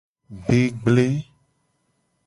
Be 0.47 0.59
gble. 0.87 1.07